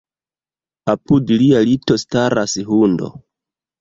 Apud 0.93 1.33
lia 1.41 1.61
lito 1.67 1.99
staras 2.05 2.57
hundo. 2.73 3.13